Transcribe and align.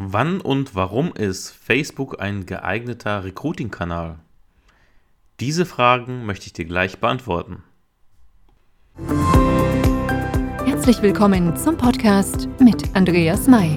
Wann 0.00 0.40
und 0.40 0.76
warum 0.76 1.12
ist 1.12 1.50
Facebook 1.50 2.20
ein 2.22 2.46
geeigneter 2.46 3.24
Recruiting-Kanal? 3.24 4.20
Diese 5.40 5.66
Fragen 5.66 6.24
möchte 6.24 6.46
ich 6.46 6.52
dir 6.52 6.66
gleich 6.66 7.00
beantworten. 7.00 7.64
Herzlich 10.64 11.02
willkommen 11.02 11.56
zum 11.56 11.76
Podcast 11.76 12.48
mit 12.60 12.94
Andreas 12.94 13.48
May, 13.48 13.76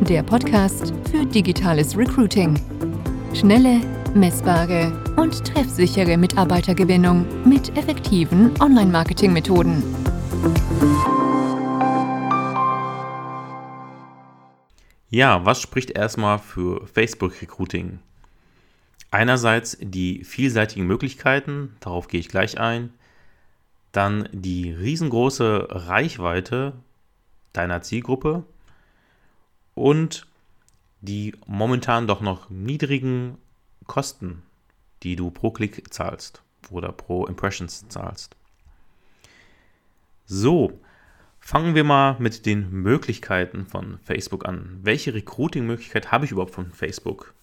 der 0.00 0.24
Podcast 0.24 0.92
für 1.08 1.24
digitales 1.24 1.96
Recruiting. 1.96 2.58
Schnelle, 3.32 3.80
messbare 4.12 4.90
und 5.14 5.44
treffsichere 5.44 6.16
Mitarbeitergewinnung 6.16 7.24
mit 7.48 7.78
effektiven 7.78 8.60
Online-Marketing-Methoden. 8.60 9.84
Ja, 15.12 15.44
was 15.44 15.60
spricht 15.60 15.90
erstmal 15.90 16.38
für 16.38 16.86
Facebook 16.86 17.42
Recruiting? 17.42 17.98
Einerseits 19.10 19.76
die 19.80 20.22
vielseitigen 20.22 20.86
Möglichkeiten, 20.86 21.74
darauf 21.80 22.06
gehe 22.06 22.20
ich 22.20 22.28
gleich 22.28 22.60
ein. 22.60 22.94
Dann 23.90 24.28
die 24.30 24.70
riesengroße 24.70 25.66
Reichweite 25.68 26.74
deiner 27.52 27.82
Zielgruppe 27.82 28.44
und 29.74 30.28
die 31.00 31.34
momentan 31.44 32.06
doch 32.06 32.20
noch 32.20 32.48
niedrigen 32.48 33.36
Kosten, 33.88 34.44
die 35.02 35.16
du 35.16 35.32
pro 35.32 35.50
Klick 35.50 35.92
zahlst 35.92 36.40
oder 36.70 36.92
pro 36.92 37.26
Impressions 37.26 37.88
zahlst. 37.88 38.36
So, 40.24 40.78
Fangen 41.50 41.74
wir 41.74 41.82
mal 41.82 42.14
mit 42.20 42.46
den 42.46 42.70
Möglichkeiten 42.70 43.66
von 43.66 43.98
Facebook 44.04 44.46
an. 44.46 44.78
Welche 44.84 45.14
Recruiting-Möglichkeit 45.14 46.12
habe 46.12 46.24
ich 46.24 46.30
überhaupt 46.30 46.54
von 46.54 46.70
Facebook? 46.70 47.34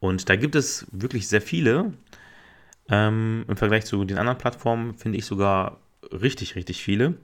Und 0.00 0.30
da 0.30 0.36
gibt 0.36 0.54
es 0.54 0.86
wirklich 0.92 1.28
sehr 1.28 1.42
viele. 1.42 1.92
Ähm, 2.88 3.44
Im 3.46 3.58
Vergleich 3.58 3.84
zu 3.84 4.02
den 4.06 4.16
anderen 4.16 4.38
Plattformen 4.38 4.94
finde 4.94 5.18
ich 5.18 5.26
sogar 5.26 5.76
richtig, 6.10 6.56
richtig 6.56 6.82
viele. 6.82 7.18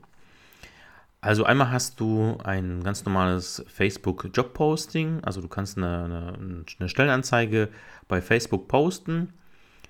Also 1.23 1.45
einmal 1.45 1.71
hast 1.71 1.99
du 2.01 2.37
ein 2.45 2.85
ganz 2.85 3.07
normales 3.07 3.65
Facebook 3.69 4.29
Job 4.35 4.53
Posting, 4.53 5.25
also 5.25 5.41
du 5.41 5.49
kannst 5.49 5.79
eine, 5.79 6.05
eine, 6.05 6.65
eine 6.79 6.89
Stellenanzeige 6.91 7.71
bei 8.09 8.21
Facebook 8.21 8.69
posten. 8.69 9.33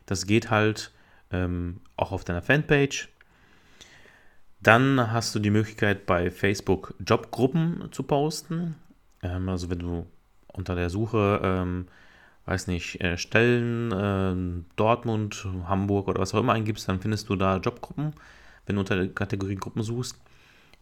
Das 0.06 0.26
geht 0.26 0.48
halt 0.48 0.92
ähm, 1.32 1.80
auch 1.96 2.12
auf 2.12 2.22
deiner 2.22 2.42
Fanpage. 2.42 3.08
Dann 4.62 5.10
hast 5.10 5.34
du 5.34 5.38
die 5.38 5.50
Möglichkeit, 5.50 6.04
bei 6.04 6.30
Facebook 6.30 6.94
Jobgruppen 7.04 7.88
zu 7.92 8.02
posten. 8.02 8.76
Ähm, 9.22 9.48
also 9.48 9.70
wenn 9.70 9.78
du 9.78 10.06
unter 10.48 10.74
der 10.74 10.90
Suche, 10.90 11.40
ähm, 11.42 11.86
weiß 12.44 12.66
nicht, 12.66 13.00
äh, 13.00 13.16
Stellen, 13.16 13.92
äh, 13.92 14.64
Dortmund, 14.76 15.46
Hamburg 15.66 16.08
oder 16.08 16.20
was 16.20 16.34
auch 16.34 16.40
immer 16.40 16.52
eingibst, 16.52 16.88
dann 16.88 17.00
findest 17.00 17.28
du 17.30 17.36
da 17.36 17.56
Jobgruppen, 17.56 18.12
wenn 18.66 18.76
du 18.76 18.80
unter 18.80 18.96
der 18.96 19.08
Kategorie 19.08 19.54
Gruppen 19.54 19.82
suchst. 19.82 20.18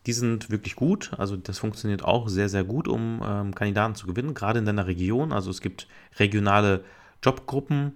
Die 0.06 0.12
sind 0.12 0.50
wirklich 0.50 0.74
gut, 0.74 1.12
also 1.18 1.36
das 1.36 1.58
funktioniert 1.58 2.02
auch 2.02 2.28
sehr, 2.28 2.48
sehr 2.48 2.64
gut, 2.64 2.88
um 2.88 3.20
ähm, 3.24 3.54
Kandidaten 3.54 3.94
zu 3.94 4.06
gewinnen, 4.06 4.34
gerade 4.34 4.58
in 4.58 4.64
deiner 4.64 4.86
Region. 4.86 5.32
Also 5.32 5.50
es 5.50 5.60
gibt 5.60 5.86
regionale 6.18 6.84
Jobgruppen 7.22 7.92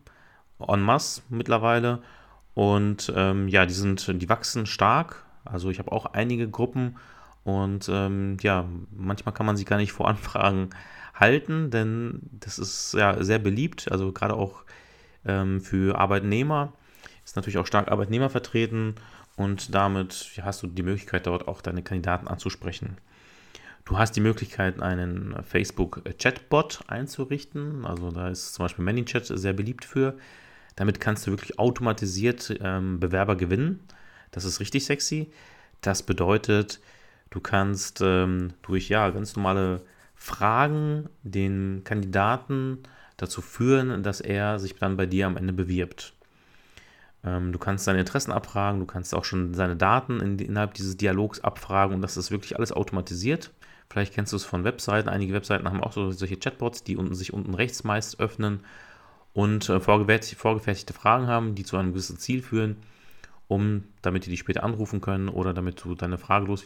en 0.61 0.81
masse 0.81 1.23
mittlerweile 1.29 2.03
und 2.55 3.13
ähm, 3.17 3.49
ja, 3.49 3.67
die 3.67 3.75
sind, 3.75 4.07
die 4.21 4.29
wachsen 4.29 4.67
stark 4.67 5.25
also 5.45 5.71
ich 5.71 5.79
habe 5.79 5.93
auch 5.93 6.07
einige 6.07 6.49
Gruppen 6.49 6.97
und 7.45 7.89
ähm, 7.93 8.37
ja, 8.41 8.67
manchmal 8.91 9.35
kann 9.35 9.47
man 9.47 9.57
sie 9.57 9.65
gar 9.65 9.79
nicht 9.79 9.93
vor 9.93 10.09
Anfragen 10.09 10.71
halten, 11.15 11.71
denn 11.71 12.21
das 12.33 12.59
ist 12.59 12.95
ja 12.95 13.23
sehr 13.23 13.39
beliebt, 13.39 13.91
also 13.91 14.13
gerade 14.13 14.35
auch 14.35 14.65
ähm, 15.25 15.61
für 15.61 15.99
Arbeitnehmer 15.99 16.73
ist 17.25 17.37
natürlich 17.37 17.59
auch 17.59 17.67
stark 17.67 17.91
Arbeitnehmer 17.91 18.31
vertreten 18.31 18.95
und 19.37 19.75
damit 19.75 20.31
ja, 20.37 20.45
hast 20.45 20.63
du 20.63 20.67
die 20.67 20.83
Möglichkeit 20.83 21.27
dort 21.27 21.49
auch 21.49 21.61
deine 21.61 21.83
Kandidaten 21.83 22.29
anzusprechen. 22.29 22.99
Du 23.85 23.99
hast 23.99 24.15
die 24.15 24.21
Möglichkeit, 24.21 24.81
einen 24.81 25.35
Facebook-Chatbot 25.43 26.85
einzurichten. 26.87 27.85
Also 27.85 28.13
da 28.13 28.29
ist 28.29 28.55
zum 28.55 28.65
Beispiel 28.65 28.85
ManyChat 28.85 29.27
sehr 29.27 29.53
beliebt 29.53 29.85
für. 29.85 30.17
Damit 30.77 31.01
kannst 31.01 31.27
du 31.27 31.33
wirklich 31.33 31.59
automatisiert 31.59 32.57
ähm, 32.61 33.01
Bewerber 33.01 33.37
gewinnen. 33.37 33.81
Das 34.33 34.45
ist 34.45 34.59
richtig 34.59 34.85
sexy. 34.85 35.31
Das 35.81 36.03
bedeutet, 36.03 36.81
du 37.31 37.41
kannst 37.41 38.01
ähm, 38.01 38.55
durch 38.63 38.89
ja 38.89 39.09
ganz 39.11 39.37
normale 39.37 39.83
Fragen 40.17 41.09
den 41.23 41.83
Kandidaten 41.85 42.79
dazu 43.17 43.41
führen, 43.41 44.03
dass 44.03 44.21
er 44.21 44.59
sich 44.59 44.75
dann 44.75 44.97
bei 44.97 45.07
dir 45.07 45.27
am 45.27 45.37
Ende 45.37 45.53
bewirbt. 45.53 46.15
Ähm, 47.25 47.53
du 47.53 47.59
kannst 47.59 47.85
seine 47.85 48.01
Interessen 48.01 48.33
abfragen, 48.33 48.81
du 48.81 48.87
kannst 48.87 49.15
auch 49.15 49.25
schon 49.25 49.55
seine 49.55 49.77
Daten 49.77 50.21
in, 50.21 50.39
innerhalb 50.39 50.75
dieses 50.75 50.97
Dialogs 50.97 51.41
abfragen 51.41 51.95
und 51.97 52.03
das 52.03 52.17
ist 52.17 52.31
wirklich 52.31 52.57
alles 52.57 52.73
automatisiert. 52.73 53.53
Vielleicht 53.91 54.15
kennst 54.15 54.33
du 54.33 54.37
es 54.37 54.45
von 54.45 54.65
Webseiten. 54.65 55.09
Einige 55.09 55.35
Webseiten 55.35 55.69
haben 55.69 55.83
auch 55.83 55.93
so, 55.93 56.11
solche 56.13 56.39
Chatbots, 56.39 56.83
die 56.83 56.97
unten, 56.97 57.15
sich 57.15 57.35
unten 57.35 57.55
rechts 57.55 57.85
meist 57.85 58.19
öffnen 58.21 58.61
und 59.35 59.69
äh, 59.69 59.81
vorgefertigte 59.81 60.95
Fragen 60.95 61.27
haben, 61.27 61.55
die 61.55 61.65
zu 61.65 61.77
einem 61.77 61.93
gewissen 61.93 62.19
Ziel 62.19 62.43
führen 62.43 62.77
um, 63.53 63.85
damit 64.01 64.27
die 64.27 64.31
dich 64.31 64.41
später 64.41 64.65
anrufen 64.65 65.01
können 65.01 65.29
oder 65.29 65.53
damit 65.53 65.85
du 65.85 65.95
deine 65.95 66.19
Frage 66.19 66.47
los 66.47 66.65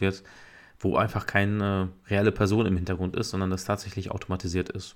wo 0.79 0.95
einfach 0.95 1.25
keine 1.25 1.89
reelle 2.07 2.31
Person 2.31 2.65
im 2.65 2.75
Hintergrund 2.75 3.15
ist, 3.15 3.31
sondern 3.31 3.49
das 3.49 3.65
tatsächlich 3.65 4.11
automatisiert 4.11 4.69
ist. 4.69 4.95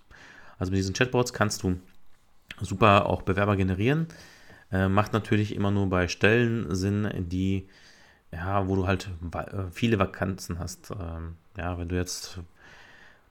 Also 0.59 0.71
mit 0.71 0.77
diesen 0.77 0.93
Chatbots 0.93 1.33
kannst 1.33 1.63
du 1.63 1.79
super 2.59 3.07
auch 3.07 3.23
Bewerber 3.23 3.55
generieren. 3.55 4.07
Äh, 4.71 4.87
macht 4.89 5.13
natürlich 5.13 5.55
immer 5.55 5.71
nur 5.71 5.89
bei 5.89 6.07
Stellen 6.07 6.73
Sinn, 6.75 7.09
die, 7.29 7.67
ja, 8.31 8.67
wo 8.67 8.75
du 8.75 8.87
halt 8.87 9.09
äh, 9.33 9.63
viele 9.71 9.97
Vakanzen 9.97 10.59
hast. 10.59 10.91
Ähm, 10.91 11.35
ja, 11.57 11.79
wenn 11.79 11.89
du 11.89 11.95
jetzt 11.95 12.39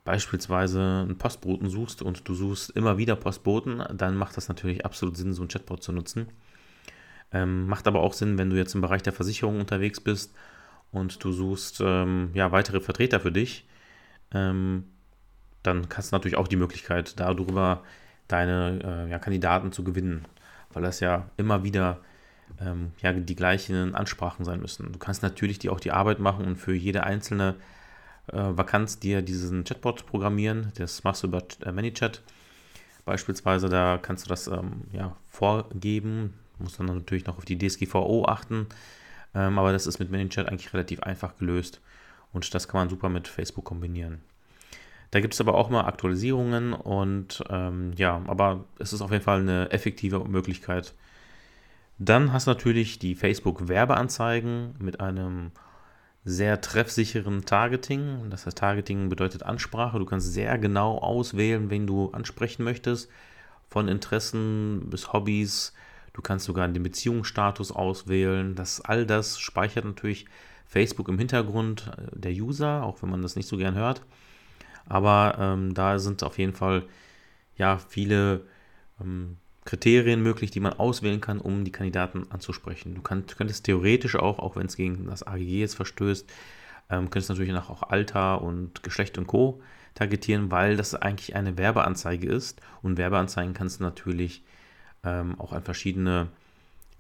beispielsweise 0.05 0.81
einen 0.81 1.19
Postboten 1.19 1.69
suchst 1.69 2.03
und 2.03 2.29
du 2.29 2.35
suchst 2.35 2.71
immer 2.71 2.99
wieder 2.99 3.17
Postboten, 3.17 3.85
dann 3.97 4.17
macht 4.17 4.37
das 4.37 4.49
natürlich 4.49 4.85
absolut 4.85 5.17
Sinn, 5.17 5.33
so 5.33 5.43
einen 5.43 5.49
Chatbot 5.49 5.83
zu 5.83 5.93
nutzen. 5.93 6.27
Ähm, 7.33 7.67
macht 7.67 7.87
aber 7.87 8.01
auch 8.01 8.13
Sinn, 8.13 8.39
wenn 8.39 8.51
du 8.51 8.57
jetzt 8.57 8.75
im 8.75 8.81
Bereich 8.81 9.03
der 9.03 9.13
Versicherung 9.13 9.61
unterwegs 9.61 10.01
bist 10.01 10.35
und 10.93 11.23
du 11.23 11.33
suchst 11.33 11.81
ähm, 11.85 12.31
ja, 12.35 12.53
weitere 12.53 12.81
Vertreter 12.81 13.21
für 13.21 13.33
dich. 13.33 13.67
Ähm, 14.33 14.85
dann 15.63 15.87
hast 15.95 16.13
du 16.13 16.17
natürlich 16.17 16.37
auch 16.37 16.49
die 16.49 16.57
Möglichkeit, 16.57 17.19
darüber 17.21 17.83
deine 18.29 19.07
äh, 19.07 19.11
ja, 19.11 19.19
Kandidaten 19.19 19.73
zu 19.73 19.85
gewinnen, 19.85 20.25
weil 20.73 20.83
das 20.83 21.01
ja 21.01 21.29
immer 21.37 21.63
wieder 21.65 22.01
ähm, 22.61 22.93
ja, 23.03 23.13
die 23.13 23.37
gleichen 23.37 23.95
Ansprachen 23.95 24.45
sein 24.45 24.61
müssen. 24.61 24.93
Du 24.93 24.99
kannst 24.99 25.23
natürlich 25.23 25.59
die 25.59 25.69
auch 25.69 25.81
die 25.81 25.93
Arbeit 25.93 26.19
machen 26.19 26.47
und 26.47 26.57
für 26.57 26.75
jede 26.75 27.05
einzelne 27.05 27.57
äh, 28.29 28.37
Vakanz 28.37 28.99
dir 28.99 29.23
diesen 29.23 29.65
Chatbot 29.65 30.07
programmieren. 30.07 30.73
Das 30.77 31.05
machst 31.05 31.23
du 31.23 31.29
über 31.29 31.43
äh, 31.65 31.73
ManyChat. 31.73 32.23
Beispielsweise, 33.05 33.69
da 33.69 33.99
kannst 34.01 34.27
du 34.27 34.29
das 34.29 34.47
ähm, 34.47 34.83
ja, 34.93 35.17
vorgeben, 35.29 36.35
muss 36.61 36.77
dann 36.77 36.87
natürlich 36.87 37.27
noch 37.27 37.39
auf 37.39 37.45
die 37.45 37.59
DSGVO 37.59 38.27
achten. 38.27 38.67
Ähm, 39.35 39.59
aber 39.59 39.73
das 39.73 39.87
ist 39.87 39.99
mit 39.99 40.11
ManyChat 40.11 40.49
eigentlich 40.49 40.73
relativ 40.73 41.01
einfach 41.01 41.37
gelöst. 41.37 41.81
Und 42.33 42.55
das 42.55 42.69
kann 42.69 42.81
man 42.81 42.89
super 42.89 43.09
mit 43.09 43.29
Facebook 43.29 43.65
kombinieren. 43.65 44.21
Da 45.11 45.21
gibt 45.21 45.35
es 45.35 45.41
aber 45.41 45.55
auch 45.55 45.71
mal 45.71 45.87
Aktualisierungen 45.87 46.73
und 46.73 47.43
ähm, 47.51 47.93
ja, 47.97 48.23
aber 48.29 48.65
es 48.79 48.93
ist 48.93 49.01
auf 49.01 49.11
jeden 49.11 49.25
Fall 49.25 49.41
eine 49.41 49.71
effektive 49.73 50.21
Möglichkeit. 50.21 50.95
Dann 51.99 52.33
hast 52.33 52.47
du 52.47 52.53
natürlich 52.53 52.99
die 52.99 53.17
Facebook-Werbeanzeigen 53.17 54.77
mit 54.79 55.01
einem 55.01 55.51
sehr 56.25 56.61
treffsicheren 56.61 57.45
Targeting. 57.45 58.31
Das 58.31 58.47
heißt, 58.47 58.59
Targeting 58.59 59.09
bedeutet 59.09 59.43
Ansprache. 59.43 59.99
Du 59.99 60.05
kannst 60.05 60.33
sehr 60.33 60.59
genau 60.59 60.99
auswählen, 60.99 61.71
wen 61.71 61.87
du 61.87 62.11
ansprechen 62.13 62.63
möchtest. 62.63 63.11
Von 63.69 63.89
Interessen 63.89 64.89
bis 64.91 65.13
Hobbys, 65.13 65.73
Du 66.13 66.23
kannst 66.23 66.47
sogar 66.47 66.67
den 66.69 66.83
Beziehungsstatus 66.83 67.73
auswählen. 67.73 68.55
Das, 68.55 68.81
all 68.81 69.07
das 69.07 69.39
speichert 69.39 69.85
natürlich 69.85 70.27
Facebook 70.67 71.09
im 71.09 71.19
Hintergrund 71.19 71.91
äh, 71.97 72.19
der 72.19 72.33
User, 72.33 72.83
auch 72.83 73.03
wenn 73.03 73.11
man 73.11 73.23
das 73.23 73.37
nicht 73.37 73.49
so 73.49 73.57
gern 73.57 73.75
hört. 73.75 74.03
Aber 74.87 75.37
ähm, 75.39 75.75
da 75.75 75.99
sind 75.99 76.23
auf 76.23 76.39
jeden 76.39 76.55
Fall 76.55 76.85
ja 77.57 77.79
viele 77.79 78.47
ähm, 79.01 79.37
Kriterien 79.65 80.23
möglich, 80.23 80.51
die 80.51 80.61
man 80.61 80.73
auswählen 80.73 81.21
kann, 81.21 81.39
um 81.39 81.65
die 81.65 81.73
Kandidaten 81.73 82.27
anzusprechen. 82.31 82.95
Du 82.95 83.03
kann, 83.03 83.27
könntest 83.27 83.67
theoretisch 83.67 84.17
auch, 84.17 84.39
auch 84.39 84.57
wenn 84.57 84.67
es 84.67 84.77
gegen 84.77 85.07
das 85.07 85.23
AGG 85.23 85.61
jetzt 85.61 85.77
verstößt, 85.77 86.29
ähm, 86.91 87.11
könntest 87.11 87.29
natürlich 87.29 87.53
nach 87.53 87.71
auch 87.71 87.85
Alter 87.85 88.43
und 88.43 88.83
Geschlecht 88.83 89.19
und 89.19 89.27
Co. 89.27 89.63
targetieren, 89.95 90.51
weil 90.51 90.77
das 90.77 90.95
eigentlich 90.95 91.37
eine 91.37 91.57
Werbeanzeige 91.59 92.29
ist. 92.29 92.61
Und 92.83 92.97
Werbeanzeigen 92.97 93.55
kannst 93.55 93.81
du 93.81 93.85
natürlich 93.85 94.43
ähm, 95.05 95.39
auch 95.41 95.53
an 95.53 95.63
verschiedene, 95.63 96.29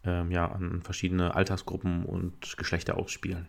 ähm, 0.05 0.31
ja, 0.31 0.47
an 0.51 0.83
verschiedene 0.83 1.35
Altersgruppen 1.35 2.05
und 2.05 2.57
Geschlechter 2.57 2.97
ausspielen. 2.97 3.47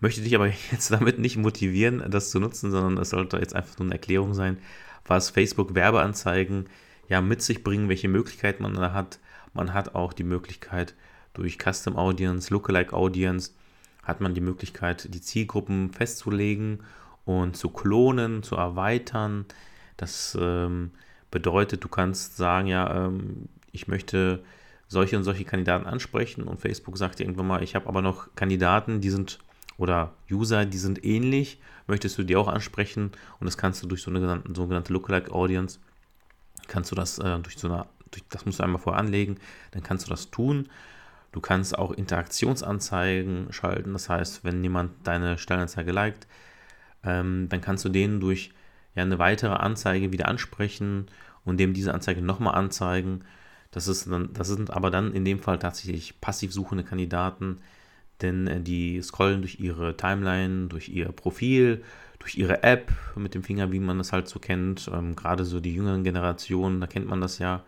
Möchte 0.00 0.20
dich 0.20 0.34
aber 0.34 0.48
jetzt 0.72 0.90
damit 0.90 1.18
nicht 1.18 1.36
motivieren, 1.36 2.02
das 2.10 2.30
zu 2.30 2.40
nutzen, 2.40 2.70
sondern 2.70 2.98
es 2.98 3.10
sollte 3.10 3.38
jetzt 3.38 3.54
einfach 3.54 3.78
nur 3.78 3.86
eine 3.86 3.94
Erklärung 3.94 4.34
sein, 4.34 4.58
was 5.04 5.30
Facebook 5.30 5.74
Werbeanzeigen 5.74 6.66
ja 7.08 7.20
mit 7.20 7.42
sich 7.42 7.62
bringen, 7.62 7.88
welche 7.88 8.08
Möglichkeiten 8.08 8.62
man 8.62 8.74
da 8.74 8.92
hat. 8.92 9.18
Man 9.54 9.72
hat 9.72 9.94
auch 9.94 10.12
die 10.12 10.24
Möglichkeit 10.24 10.94
durch 11.34 11.58
Custom 11.58 11.96
Audience, 11.96 12.52
Lookalike 12.52 12.94
Audience, 12.94 13.52
hat 14.02 14.20
man 14.20 14.34
die 14.34 14.40
Möglichkeit, 14.40 15.12
die 15.12 15.20
Zielgruppen 15.20 15.92
festzulegen 15.92 16.80
und 17.24 17.56
zu 17.56 17.70
klonen, 17.70 18.42
zu 18.42 18.56
erweitern. 18.56 19.44
Das 19.96 20.36
ähm, 20.40 20.92
bedeutet, 21.30 21.82
du 21.84 21.88
kannst 21.88 22.36
sagen, 22.36 22.68
ja, 22.68 23.06
ähm, 23.06 23.48
ich 23.76 23.88
möchte 23.88 24.42
solche 24.88 25.16
und 25.16 25.24
solche 25.24 25.44
Kandidaten 25.44 25.86
ansprechen 25.86 26.44
und 26.44 26.60
Facebook 26.60 26.96
sagt 26.96 27.20
irgendwann 27.20 27.46
mal, 27.46 27.62
ich 27.62 27.74
habe 27.74 27.86
aber 27.86 28.00
noch 28.00 28.34
Kandidaten, 28.34 29.00
die 29.00 29.10
sind 29.10 29.38
oder 29.76 30.14
User, 30.30 30.64
die 30.64 30.78
sind 30.78 31.04
ähnlich, 31.04 31.60
möchtest 31.86 32.16
du 32.16 32.22
die 32.22 32.36
auch 32.36 32.48
ansprechen 32.48 33.12
und 33.38 33.44
das 33.44 33.58
kannst 33.58 33.82
du 33.82 33.86
durch 33.86 34.02
so 34.02 34.10
eine 34.10 34.42
sogenannte 34.54 34.92
Lookalike 34.92 35.30
Audience, 35.30 35.78
kannst 36.68 36.90
du 36.90 36.94
das 36.94 37.18
äh, 37.18 37.38
durch 37.40 37.58
so 37.58 37.68
eine, 37.68 37.84
durch, 38.10 38.24
das 38.30 38.46
musst 38.46 38.58
du 38.58 38.62
einmal 38.62 38.80
vorher 38.80 39.00
anlegen, 39.00 39.36
dann 39.72 39.82
kannst 39.82 40.06
du 40.06 40.10
das 40.10 40.30
tun. 40.30 40.68
Du 41.32 41.42
kannst 41.42 41.76
auch 41.76 41.92
Interaktionsanzeigen 41.92 43.52
schalten, 43.52 43.92
das 43.92 44.08
heißt, 44.08 44.42
wenn 44.44 44.62
jemand 44.62 44.92
deine 45.06 45.36
Stellenanzeige 45.36 45.92
liked, 45.92 46.26
ähm, 47.04 47.48
dann 47.50 47.60
kannst 47.60 47.84
du 47.84 47.90
den 47.90 48.20
durch 48.20 48.52
ja, 48.94 49.02
eine 49.02 49.18
weitere 49.18 49.52
Anzeige 49.52 50.12
wieder 50.12 50.28
ansprechen 50.28 51.08
und 51.44 51.58
dem 51.58 51.74
diese 51.74 51.92
Anzeige 51.92 52.22
nochmal 52.22 52.54
anzeigen. 52.54 53.24
Das, 53.70 53.88
ist 53.88 54.10
dann, 54.10 54.32
das 54.32 54.48
sind 54.48 54.70
aber 54.70 54.90
dann 54.90 55.12
in 55.12 55.24
dem 55.24 55.38
Fall 55.38 55.58
tatsächlich 55.58 56.20
passiv 56.20 56.52
suchende 56.52 56.84
Kandidaten, 56.84 57.58
denn 58.22 58.46
äh, 58.46 58.60
die 58.60 59.02
scrollen 59.02 59.42
durch 59.42 59.60
ihre 59.60 59.96
Timeline, 59.96 60.68
durch 60.68 60.88
ihr 60.88 61.12
Profil, 61.12 61.82
durch 62.18 62.36
ihre 62.36 62.62
App 62.62 62.90
mit 63.14 63.34
dem 63.34 63.42
Finger, 63.42 63.72
wie 63.72 63.80
man 63.80 63.98
das 63.98 64.12
halt 64.12 64.28
so 64.28 64.38
kennt. 64.38 64.90
Ähm, 64.92 65.14
Gerade 65.16 65.44
so 65.44 65.60
die 65.60 65.74
jüngeren 65.74 66.04
Generationen, 66.04 66.80
da 66.80 66.86
kennt 66.86 67.06
man 67.06 67.20
das 67.20 67.38
ja. 67.38 67.62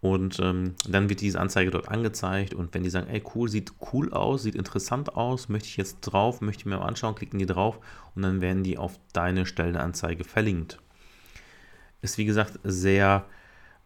Und 0.00 0.38
ähm, 0.40 0.74
dann 0.86 1.08
wird 1.08 1.20
diese 1.20 1.40
Anzeige 1.40 1.70
dort 1.70 1.88
angezeigt 1.88 2.52
und 2.52 2.74
wenn 2.74 2.82
die 2.82 2.90
sagen, 2.90 3.08
ey 3.08 3.22
cool, 3.34 3.48
sieht 3.48 3.72
cool 3.92 4.12
aus, 4.12 4.42
sieht 4.42 4.54
interessant 4.54 5.16
aus, 5.16 5.48
möchte 5.48 5.68
ich 5.68 5.76
jetzt 5.78 6.00
drauf, 6.00 6.42
möchte 6.42 6.60
ich 6.62 6.66
mir 6.66 6.76
mal 6.76 6.84
anschauen, 6.84 7.14
klicken 7.14 7.38
die 7.38 7.46
drauf 7.46 7.80
und 8.14 8.22
dann 8.22 8.40
werden 8.40 8.62
die 8.62 8.76
auf 8.78 9.00
deine 9.12 9.46
Stellenanzeige 9.46 10.24
verlinkt. 10.24 10.78
Ist 12.02 12.18
wie 12.18 12.26
gesagt 12.26 12.60
sehr 12.62 13.24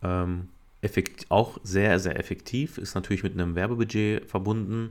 ähm, 0.02 0.48
effektiv, 0.82 1.26
auch 1.30 1.58
sehr, 1.62 1.98
sehr 1.98 2.18
effektiv, 2.18 2.78
ist 2.78 2.94
natürlich 2.94 3.22
mit 3.22 3.34
einem 3.34 3.54
Werbebudget 3.54 4.26
verbunden. 4.26 4.90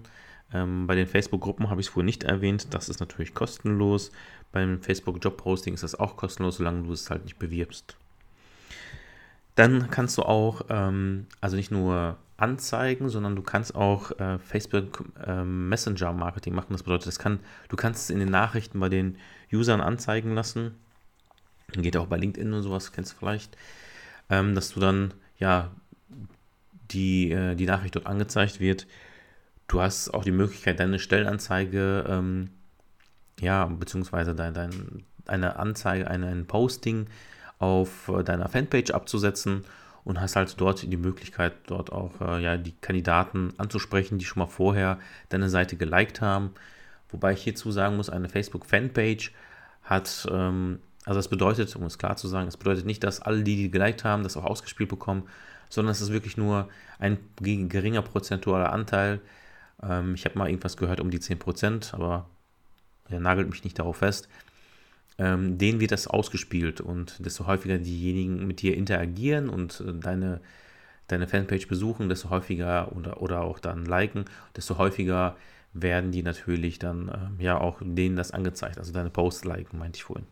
Ähm, 0.53 0.87
bei 0.87 0.95
den 0.95 1.07
Facebook-Gruppen 1.07 1.69
habe 1.69 1.81
ich 1.81 1.87
es 1.87 1.93
vorhin 1.93 2.05
nicht 2.05 2.23
erwähnt, 2.23 2.73
das 2.73 2.89
ist 2.89 2.99
natürlich 2.99 3.33
kostenlos. 3.33 4.11
Beim 4.51 4.81
Facebook-Job-Posting 4.81 5.73
ist 5.73 5.83
das 5.83 5.95
auch 5.95 6.17
kostenlos, 6.17 6.57
solange 6.57 6.83
du 6.83 6.91
es 6.91 7.09
halt 7.09 7.23
nicht 7.23 7.37
bewirbst. 7.37 7.95
Dann 9.55 9.89
kannst 9.91 10.17
du 10.17 10.23
auch, 10.23 10.61
ähm, 10.69 11.27
also 11.41 11.55
nicht 11.55 11.71
nur 11.71 12.17
anzeigen, 12.37 13.09
sondern 13.09 13.35
du 13.35 13.41
kannst 13.41 13.75
auch 13.75 14.17
äh, 14.19 14.39
Facebook 14.39 15.03
äh, 15.25 15.43
Messenger 15.43 16.13
Marketing 16.13 16.55
machen. 16.55 16.71
Das 16.71 16.83
bedeutet, 16.83 17.07
das 17.07 17.19
kann, 17.19 17.39
du 17.67 17.75
kannst 17.75 18.03
es 18.03 18.09
in 18.09 18.19
den 18.19 18.29
Nachrichten 18.29 18.79
bei 18.79 18.89
den 18.89 19.17
Usern 19.51 19.81
anzeigen 19.81 20.33
lassen. 20.33 20.75
Geht 21.73 21.97
auch 21.97 22.07
bei 22.07 22.17
LinkedIn 22.17 22.53
und 22.53 22.63
sowas, 22.63 22.91
kennst 22.91 23.13
du 23.13 23.17
vielleicht, 23.17 23.57
ähm, 24.29 24.55
dass 24.55 24.73
du 24.73 24.79
dann 24.79 25.13
ja 25.39 25.71
die, 26.91 27.31
äh, 27.31 27.55
die 27.55 27.65
Nachricht 27.65 27.95
dort 27.95 28.05
angezeigt 28.05 28.59
wird. 28.59 28.87
Du 29.67 29.81
hast 29.81 30.09
auch 30.09 30.23
die 30.23 30.31
Möglichkeit, 30.31 30.79
deine 30.79 30.99
Stellenanzeige, 30.99 32.05
ähm, 32.07 32.49
ja, 33.39 33.65
beziehungsweise 33.65 34.35
dein, 34.35 34.53
dein, 34.53 35.03
eine 35.27 35.57
Anzeige, 35.57 36.09
ein, 36.09 36.23
ein 36.23 36.45
Posting 36.45 37.07
auf 37.59 38.09
äh, 38.09 38.23
deiner 38.23 38.49
Fanpage 38.49 38.91
abzusetzen 38.91 39.65
und 40.03 40.19
hast 40.19 40.35
halt 40.35 40.59
dort 40.59 40.81
die 40.81 40.97
Möglichkeit, 40.97 41.53
dort 41.67 41.91
auch 41.91 42.19
äh, 42.21 42.41
ja, 42.41 42.57
die 42.57 42.73
Kandidaten 42.81 43.53
anzusprechen, 43.57 44.17
die 44.17 44.25
schon 44.25 44.39
mal 44.39 44.47
vorher 44.47 44.99
deine 45.29 45.49
Seite 45.49 45.75
geliked 45.75 46.21
haben. 46.21 46.51
Wobei 47.09 47.33
ich 47.33 47.43
hierzu 47.43 47.71
sagen 47.71 47.97
muss, 47.97 48.09
eine 48.09 48.29
Facebook-Fanpage 48.29 49.31
hat, 49.83 50.27
ähm, 50.31 50.79
also 51.09 51.19
das 51.19 51.27
bedeutet, 51.27 51.75
um 51.75 51.83
es 51.83 51.97
klar 51.97 52.15
zu 52.15 52.27
sagen, 52.27 52.47
es 52.47 52.57
bedeutet 52.57 52.85
nicht, 52.85 53.03
dass 53.03 53.21
alle, 53.21 53.43
die, 53.43 53.55
die 53.55 53.71
geliked 53.71 54.03
haben, 54.03 54.23
das 54.23 54.37
auch 54.37 54.45
ausgespielt 54.45 54.89
bekommen, 54.89 55.23
sondern 55.69 55.91
es 55.91 56.01
ist 56.01 56.11
wirklich 56.11 56.37
nur 56.37 56.69
ein 56.99 57.17
geringer 57.37 58.01
prozentualer 58.01 58.71
Anteil. 58.71 59.19
Ähm, 59.83 60.15
ich 60.15 60.25
habe 60.25 60.37
mal 60.37 60.49
irgendwas 60.49 60.77
gehört 60.77 60.99
um 60.99 61.11
die 61.11 61.19
10%, 61.19 61.93
aber 61.93 62.27
er 63.09 63.19
nagelt 63.19 63.49
mich 63.49 63.63
nicht 63.63 63.79
darauf 63.79 63.97
fest 63.97 64.29
ähm, 65.19 65.57
denen 65.57 65.79
wird 65.79 65.91
das 65.91 66.07
ausgespielt 66.07 66.81
und 66.81 67.23
desto 67.23 67.45
häufiger 67.45 67.77
diejenigen 67.77 68.47
mit 68.47 68.61
dir 68.61 68.75
interagieren 68.75 69.49
und 69.49 69.83
äh, 69.85 69.93
deine, 69.93 70.39
deine 71.07 71.27
Fanpage 71.27 71.67
besuchen, 71.67 72.09
desto 72.09 72.29
häufiger 72.29 72.95
oder, 72.95 73.21
oder 73.21 73.41
auch 73.41 73.59
dann 73.59 73.85
liken, 73.85 74.25
desto 74.55 74.77
häufiger 74.77 75.35
werden 75.73 76.11
die 76.11 76.23
natürlich 76.23 76.79
dann 76.79 77.09
äh, 77.09 77.43
ja 77.43 77.59
auch 77.59 77.79
denen 77.81 78.15
das 78.15 78.31
angezeigt, 78.31 78.77
also 78.77 78.93
deine 78.93 79.09
Posts 79.09 79.43
liken, 79.43 79.77
meinte 79.77 79.97
ich 79.97 80.03
vorhin. 80.03 80.25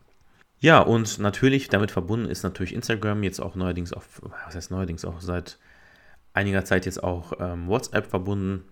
Ja, 0.60 0.80
und 0.80 1.20
natürlich 1.20 1.70
damit 1.70 1.92
verbunden 1.92 2.30
ist 2.30 2.44
natürlich 2.44 2.74
Instagram 2.74 3.24
jetzt 3.24 3.40
auch 3.40 3.56
neuerdings 3.56 3.94
auch, 3.94 4.04
was 4.46 4.56
heißt 4.56 4.72
neuerdings 4.72 5.06
auch 5.06 5.22
seit 5.22 5.60
einiger 6.34 6.66
Zeit 6.66 6.86
jetzt 6.86 7.04
auch 7.04 7.34
ähm, 7.40 7.68
WhatsApp 7.68 8.08
verbunden. 8.08 8.64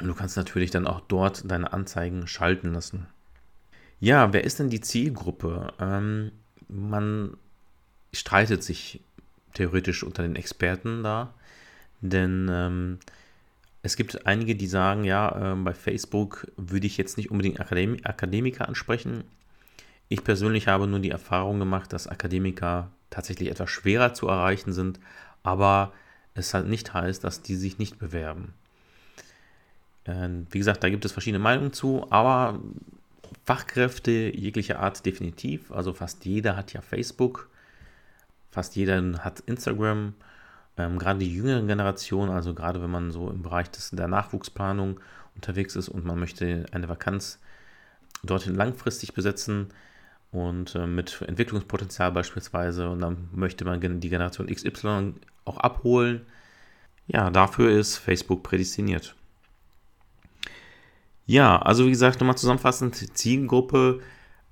Und 0.00 0.06
du 0.06 0.14
kannst 0.14 0.36
natürlich 0.36 0.70
dann 0.70 0.86
auch 0.86 1.00
dort 1.00 1.50
deine 1.50 1.72
Anzeigen 1.72 2.26
schalten 2.26 2.72
lassen. 2.72 3.06
Ja, 4.00 4.32
wer 4.32 4.44
ist 4.44 4.58
denn 4.58 4.70
die 4.70 4.80
Zielgruppe? 4.80 5.72
Ähm, 5.78 6.32
man 6.68 7.36
streitet 8.12 8.62
sich 8.62 9.00
theoretisch 9.54 10.02
unter 10.02 10.22
den 10.22 10.36
Experten 10.36 11.02
da, 11.02 11.34
denn 12.00 12.48
ähm, 12.50 12.98
es 13.82 13.96
gibt 13.96 14.26
einige, 14.26 14.54
die 14.54 14.66
sagen, 14.66 15.04
ja, 15.04 15.52
äh, 15.52 15.56
bei 15.56 15.74
Facebook 15.74 16.50
würde 16.56 16.86
ich 16.86 16.96
jetzt 16.96 17.16
nicht 17.16 17.30
unbedingt 17.30 17.60
Akadem 17.60 17.96
Akademiker 18.04 18.68
ansprechen. 18.68 19.24
Ich 20.12 20.24
persönlich 20.24 20.68
habe 20.68 20.86
nur 20.86 20.98
die 20.98 21.08
Erfahrung 21.08 21.58
gemacht, 21.58 21.90
dass 21.94 22.06
Akademiker 22.06 22.90
tatsächlich 23.08 23.48
etwas 23.48 23.70
schwerer 23.70 24.12
zu 24.12 24.28
erreichen 24.28 24.74
sind, 24.74 25.00
aber 25.42 25.90
es 26.34 26.52
halt 26.52 26.66
nicht 26.66 26.92
heißt, 26.92 27.24
dass 27.24 27.40
die 27.40 27.56
sich 27.56 27.78
nicht 27.78 27.98
bewerben. 27.98 28.52
Äh, 30.04 30.28
wie 30.50 30.58
gesagt, 30.58 30.84
da 30.84 30.90
gibt 30.90 31.06
es 31.06 31.12
verschiedene 31.12 31.42
Meinungen 31.42 31.72
zu, 31.72 32.06
aber 32.10 32.60
Fachkräfte 33.46 34.10
jeglicher 34.10 34.80
Art 34.80 35.06
definitiv. 35.06 35.72
Also 35.72 35.94
fast 35.94 36.26
jeder 36.26 36.56
hat 36.56 36.74
ja 36.74 36.82
Facebook, 36.82 37.48
fast 38.50 38.76
jeder 38.76 39.24
hat 39.24 39.40
Instagram. 39.40 40.12
Ähm, 40.76 40.98
gerade 40.98 41.20
die 41.20 41.34
jüngere 41.34 41.62
Generation, 41.62 42.28
also 42.28 42.52
gerade 42.52 42.82
wenn 42.82 42.90
man 42.90 43.12
so 43.12 43.30
im 43.30 43.40
Bereich 43.40 43.70
des, 43.70 43.92
der 43.92 44.08
Nachwuchsplanung 44.08 45.00
unterwegs 45.36 45.74
ist 45.74 45.88
und 45.88 46.04
man 46.04 46.18
möchte 46.18 46.66
eine 46.70 46.90
Vakanz 46.90 47.38
dorthin 48.22 48.54
langfristig 48.54 49.14
besetzen 49.14 49.72
und 50.32 50.74
äh, 50.74 50.86
mit 50.86 51.22
Entwicklungspotenzial 51.22 52.10
beispielsweise 52.10 52.88
und 52.90 53.00
dann 53.00 53.28
möchte 53.32 53.64
man 53.64 54.00
die 54.00 54.08
Generation 54.08 54.48
XY 54.48 55.14
auch 55.44 55.58
abholen. 55.58 56.22
Ja, 57.06 57.30
dafür 57.30 57.70
ist 57.70 57.98
Facebook 57.98 58.42
prädestiniert. 58.42 59.14
Ja, 61.26 61.60
also 61.60 61.86
wie 61.86 61.90
gesagt, 61.90 62.20
nochmal 62.20 62.36
zusammenfassend, 62.36 63.16
Zielgruppe 63.16 64.00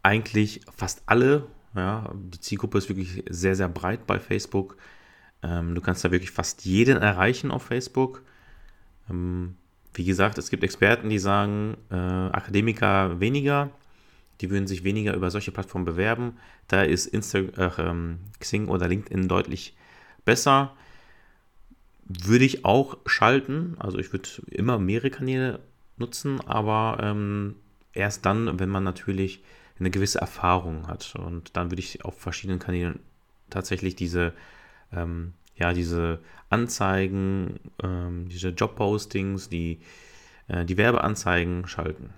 eigentlich 0.02 0.60
fast 0.74 1.02
alle. 1.06 1.46
Ja, 1.74 2.12
die 2.14 2.40
Zielgruppe 2.40 2.78
ist 2.78 2.88
wirklich 2.88 3.24
sehr, 3.28 3.54
sehr 3.56 3.68
breit 3.68 4.06
bei 4.06 4.18
Facebook. 4.18 4.76
Ähm, 5.42 5.74
du 5.74 5.80
kannst 5.80 6.04
da 6.04 6.10
wirklich 6.10 6.30
fast 6.30 6.64
jeden 6.64 6.98
erreichen 6.98 7.50
auf 7.50 7.62
Facebook. 7.64 8.22
Ähm, 9.08 9.56
wie 9.94 10.04
gesagt, 10.04 10.38
es 10.38 10.50
gibt 10.50 10.62
Experten, 10.64 11.08
die 11.08 11.18
sagen, 11.18 11.76
äh, 11.90 11.94
Akademiker 11.94 13.20
weniger, 13.20 13.70
die 14.40 14.50
würden 14.50 14.66
sich 14.66 14.84
weniger 14.84 15.14
über 15.14 15.30
solche 15.30 15.52
Plattformen 15.52 15.84
bewerben. 15.84 16.38
Da 16.68 16.82
ist 16.82 17.06
Insta 17.06 17.38
äh, 17.38 17.92
Xing 18.38 18.68
oder 18.68 18.88
LinkedIn 18.88 19.28
deutlich 19.28 19.76
besser. 20.24 20.74
Würde 22.04 22.44
ich 22.44 22.64
auch 22.64 22.98
schalten. 23.06 23.76
Also 23.78 23.98
ich 23.98 24.12
würde 24.12 24.28
immer 24.50 24.78
mehrere 24.78 25.10
Kanäle 25.10 25.60
nutzen, 25.96 26.40
aber 26.46 26.98
ähm, 27.02 27.56
erst 27.92 28.24
dann, 28.26 28.58
wenn 28.58 28.68
man 28.68 28.84
natürlich 28.84 29.42
eine 29.78 29.90
gewisse 29.90 30.20
Erfahrung 30.20 30.86
hat. 30.86 31.14
Und 31.16 31.56
dann 31.56 31.70
würde 31.70 31.80
ich 31.80 32.04
auf 32.04 32.18
verschiedenen 32.18 32.58
Kanälen 32.58 33.00
tatsächlich 33.48 33.96
diese, 33.96 34.32
ähm, 34.92 35.34
ja, 35.56 35.72
diese 35.72 36.20
Anzeigen, 36.48 37.60
ähm, 37.82 38.28
diese 38.28 38.50
Jobpostings, 38.50 39.48
die, 39.48 39.80
äh, 40.48 40.64
die 40.64 40.76
Werbeanzeigen 40.76 41.66
schalten. 41.66 42.10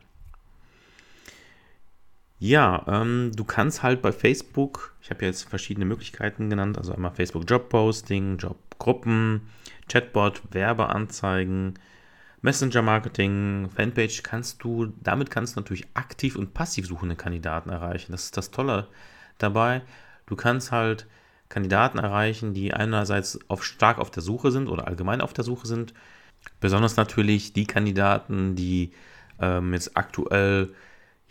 Ja, 2.44 2.84
ähm, 2.88 3.30
du 3.36 3.44
kannst 3.44 3.84
halt 3.84 4.02
bei 4.02 4.10
Facebook, 4.10 4.96
ich 5.00 5.10
habe 5.10 5.24
jetzt 5.24 5.48
verschiedene 5.48 5.86
Möglichkeiten 5.86 6.50
genannt, 6.50 6.76
also 6.76 6.92
einmal 6.92 7.12
Facebook 7.12 7.48
Jobposting, 7.48 8.36
Jobgruppen, 8.38 9.42
Chatbot, 9.88 10.42
Werbeanzeigen, 10.50 11.78
Messenger-Marketing, 12.40 13.70
Fanpage 13.72 14.24
kannst 14.24 14.64
du, 14.64 14.86
damit 15.04 15.30
kannst 15.30 15.54
du 15.54 15.60
natürlich 15.60 15.86
aktiv 15.94 16.34
und 16.34 16.52
passiv 16.52 16.88
suchende 16.88 17.14
Kandidaten 17.14 17.70
erreichen. 17.70 18.10
Das 18.10 18.24
ist 18.24 18.36
das 18.36 18.50
Tolle 18.50 18.88
dabei. 19.38 19.82
Du 20.26 20.34
kannst 20.34 20.72
halt 20.72 21.06
Kandidaten 21.48 21.98
erreichen, 21.98 22.54
die 22.54 22.74
einerseits 22.74 23.38
auf, 23.46 23.62
stark 23.62 23.98
auf 23.98 24.10
der 24.10 24.24
Suche 24.24 24.50
sind 24.50 24.66
oder 24.66 24.88
allgemein 24.88 25.20
auf 25.20 25.32
der 25.32 25.44
Suche 25.44 25.68
sind. 25.68 25.94
Besonders 26.58 26.96
natürlich 26.96 27.52
die 27.52 27.66
Kandidaten, 27.66 28.56
die 28.56 28.90
ähm, 29.40 29.72
jetzt 29.74 29.96
aktuell 29.96 30.74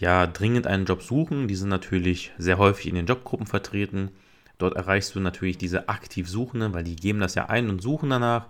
ja 0.01 0.27
dringend 0.27 0.67
einen 0.67 0.86
Job 0.86 1.01
suchen. 1.01 1.48
Die 1.48 1.55
sind 1.55 1.70
natürlich 1.70 2.31
sehr 2.38 2.58
häufig 2.58 2.88
in 2.88 2.96
den 2.96 3.05
Jobgruppen 3.05 3.48
vertreten. 3.48 4.10
Dort 4.58 4.75
erreichst 4.75 5.15
du 5.15 5.20
natürlich 5.20 5.58
diese 5.58 5.89
aktiv 5.89 6.27
Suchenden, 6.27 6.74
weil 6.74 6.84
die 6.84 6.96
geben 6.96 7.20
das 7.20 7.36
ja 7.36 7.46
ein 7.46 7.70
und 7.70 7.81
suchen 7.81 8.10
danach 8.10 8.48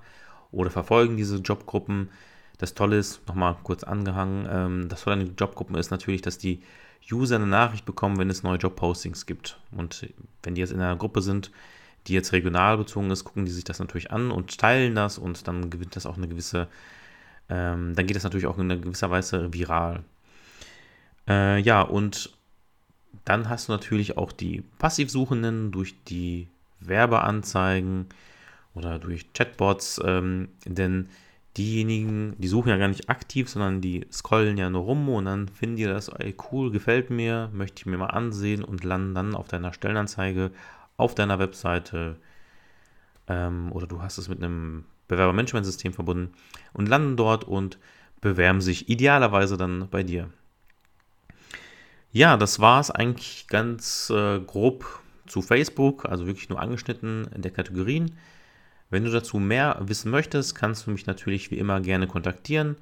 oder 0.51 0.71
verfolgen 0.71 1.17
diese 1.17 1.37
Jobgruppen. 1.37 2.09
Das 2.57 2.73
Tolle 2.73 2.97
ist, 2.97 3.27
nochmal 3.27 3.55
kurz 3.63 3.83
angehangen, 3.83 4.47
ähm, 4.49 4.89
das 4.89 5.03
Tolle 5.03 5.15
an 5.15 5.25
den 5.25 5.35
Jobgruppen 5.35 5.75
ist 5.75 5.91
natürlich, 5.91 6.21
dass 6.21 6.37
die 6.37 6.61
User 7.11 7.35
eine 7.35 7.47
Nachricht 7.47 7.85
bekommen, 7.85 8.17
wenn 8.17 8.29
es 8.29 8.43
neue 8.43 8.57
Jobpostings 8.57 9.25
gibt. 9.25 9.59
Und 9.71 10.07
wenn 10.43 10.55
die 10.55 10.61
jetzt 10.61 10.71
in 10.71 10.79
einer 10.79 10.95
Gruppe 10.95 11.21
sind, 11.21 11.51
die 12.07 12.13
jetzt 12.13 12.33
regional 12.33 12.77
bezogen 12.77 13.11
ist, 13.11 13.23
gucken 13.23 13.45
die 13.45 13.51
sich 13.51 13.63
das 13.63 13.79
natürlich 13.79 14.11
an 14.11 14.31
und 14.31 14.57
teilen 14.57 14.95
das 14.95 15.17
und 15.17 15.47
dann 15.47 15.69
gewinnt 15.69 15.95
das 15.95 16.05
auch 16.05 16.17
eine 16.17 16.27
gewisse, 16.27 16.67
ähm, 17.49 17.93
dann 17.95 18.07
geht 18.07 18.15
das 18.15 18.23
natürlich 18.23 18.47
auch 18.47 18.57
in 18.57 18.71
einer 18.71 18.81
gewisser 18.81 19.09
Weise 19.09 19.53
viral. 19.53 20.03
Äh, 21.27 21.59
ja, 21.59 21.81
und 21.81 22.31
dann 23.25 23.49
hast 23.49 23.67
du 23.67 23.73
natürlich 23.73 24.17
auch 24.17 24.31
die 24.31 24.63
Passivsuchenden 24.79 25.71
durch 25.71 25.95
die 26.05 26.47
Werbeanzeigen 26.79 28.07
oder 28.73 28.99
durch 28.99 29.33
Chatbots, 29.33 30.01
ähm, 30.03 30.49
denn 30.65 31.09
diejenigen, 31.57 32.35
die 32.37 32.47
suchen 32.47 32.69
ja 32.69 32.77
gar 32.77 32.87
nicht 32.87 33.09
aktiv, 33.09 33.49
sondern 33.49 33.81
die 33.81 34.05
scrollen 34.11 34.57
ja 34.57 34.69
nur 34.69 34.83
rum 34.83 35.09
und 35.09 35.25
dann 35.25 35.49
finden 35.49 35.75
die 35.75 35.83
das, 35.83 36.07
ey, 36.07 36.35
cool, 36.51 36.71
gefällt 36.71 37.09
mir, 37.09 37.49
möchte 37.53 37.81
ich 37.81 37.85
mir 37.85 37.97
mal 37.97 38.07
ansehen 38.07 38.63
und 38.63 38.83
landen 38.83 39.13
dann 39.13 39.35
auf 39.35 39.47
deiner 39.47 39.73
Stellenanzeige 39.73 40.51
auf 40.97 41.15
deiner 41.15 41.39
Webseite 41.39 42.15
ähm, 43.27 43.71
oder 43.71 43.87
du 43.87 44.01
hast 44.01 44.17
es 44.17 44.29
mit 44.29 44.41
einem 44.41 44.85
Bewerbermanagementsystem 45.07 45.93
verbunden 45.93 46.31
und 46.73 46.87
landen 46.87 47.17
dort 47.17 47.43
und 47.43 47.79
bewerben 48.21 48.61
sich 48.61 48.87
idealerweise 48.87 49.57
dann 49.57 49.89
bei 49.89 50.03
dir. 50.03 50.29
Ja, 52.11 52.37
das 52.37 52.59
war 52.59 52.79
es 52.79 52.91
eigentlich 52.91 53.47
ganz 53.47 54.09
äh, 54.09 54.39
grob 54.39 54.85
zu 55.27 55.41
Facebook, 55.41 56.05
also 56.05 56.27
wirklich 56.27 56.49
nur 56.49 56.59
angeschnitten 56.59 57.27
in 57.33 57.41
der 57.41 57.51
Kategorien. 57.51 58.17
Wenn 58.89 59.05
du 59.05 59.11
dazu 59.11 59.39
mehr 59.39 59.77
wissen 59.79 60.11
möchtest, 60.11 60.53
kannst 60.53 60.85
du 60.85 60.91
mich 60.91 61.05
natürlich 61.05 61.49
wie 61.51 61.57
immer 61.57 61.79
gerne 61.79 62.07
kontaktieren. 62.07 62.75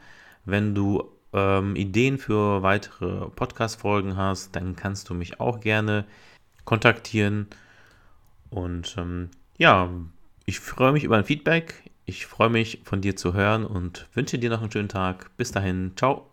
Wenn 0.46 0.74
du 0.74 1.12
ähm, 1.34 1.76
Ideen 1.76 2.18
für 2.18 2.64
weitere 2.64 3.30
Podcast-Folgen 3.30 4.18
hast, 4.18 4.56
dann 4.56 4.76
kannst 4.76 5.10
du 5.10 5.14
mich 5.14 5.40
auch 5.40 5.60
gerne 5.60 6.06
kontaktieren. 6.66 7.48
Und 8.50 8.96
ähm, 8.98 9.30
ja, 9.60 9.90
ich 10.46 10.60
freue 10.60 10.92
mich 10.92 11.04
über 11.04 11.18
ein 11.18 11.26
Feedback. 11.26 11.84
Ich 12.06 12.26
freue 12.26 12.50
mich 12.50 12.82
von 12.84 13.02
dir 13.02 13.16
zu 13.16 13.36
hören 13.36 13.66
und 13.66 14.08
wünsche 14.16 14.40
dir 14.40 14.50
noch 14.50 14.62
einen 14.62 14.72
schönen 14.72 14.90
Tag. 14.90 15.30
Bis 15.38 15.52
dahin, 15.52 15.92
ciao. 15.96 16.29